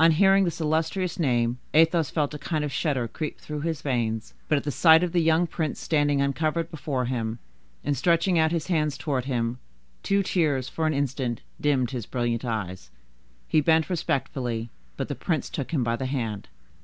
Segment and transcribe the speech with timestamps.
[0.00, 4.34] On hearing this illustrious name, Athos felt a kind of shudder creep through his veins,
[4.48, 7.38] but at the sight of the young prince standing uncovered before him,
[7.84, 9.58] and stretching out his hand towards him,
[10.02, 12.90] two tears, for an instant, dimmed his brilliant eyes.
[13.46, 16.48] He bent respectfully, but the prince took him by the hand.